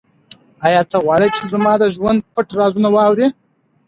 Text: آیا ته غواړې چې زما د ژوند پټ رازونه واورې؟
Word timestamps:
آیا 0.67 0.81
ته 0.91 0.97
غواړې 1.03 1.27
چې 1.35 1.43
زما 1.53 1.73
د 1.79 1.83
ژوند 1.95 2.19
پټ 2.33 2.47
رازونه 2.59 2.89
واورې؟ 2.95 3.27